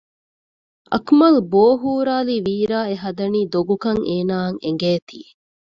[0.93, 5.19] އަކުމަލް ބޯ ހުރާލީ ވީރާ އެހަދަނީ ދޮގުކަން އޭނާއަށް އެނގޭތީ